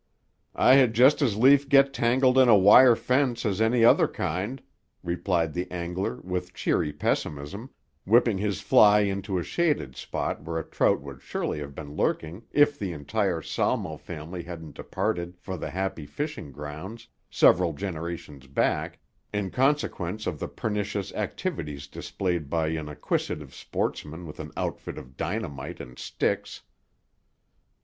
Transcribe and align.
"I 0.55 0.77
had 0.77 0.95
just 0.95 1.21
as 1.21 1.35
lief 1.37 1.69
get 1.69 1.93
tangled 1.93 2.39
in 2.39 2.49
a 2.49 2.57
wire 2.57 2.95
fence 2.95 3.45
as 3.45 3.61
any 3.61 3.85
other 3.85 4.07
kind," 4.07 4.59
replied 5.03 5.53
the 5.53 5.69
angler 5.69 6.21
with 6.21 6.55
cheery 6.55 6.91
pessimism, 6.91 7.69
whipping 8.03 8.39
his 8.39 8.61
fly 8.61 9.01
into 9.01 9.37
a 9.37 9.43
shaded 9.43 9.95
spot 9.95 10.41
where 10.41 10.57
a 10.57 10.63
trout 10.67 11.01
would 11.01 11.21
surely 11.21 11.59
have 11.59 11.75
been 11.75 11.95
lurking 11.95 12.41
if 12.49 12.79
the 12.79 12.91
entire 12.93 13.43
salmo 13.43 13.95
family 13.95 14.41
hadn't 14.41 14.73
departed 14.73 15.37
for 15.37 15.55
the 15.55 15.69
Happy 15.69 16.07
Fishing 16.07 16.51
Grounds, 16.51 17.07
several 17.29 17.71
generations 17.71 18.47
back, 18.47 18.97
in 19.31 19.51
consequence 19.51 20.25
of 20.25 20.39
the 20.39 20.47
pernicious 20.47 21.13
activities 21.13 21.85
displayed 21.85 22.49
by 22.49 22.69
an 22.69 22.89
acquisitive 22.89 23.53
sportsman 23.53 24.25
with 24.25 24.39
an 24.39 24.49
outfit 24.57 24.97
of 24.97 25.15
dynamite 25.15 25.79
in 25.79 25.95
sticks. 25.95 26.63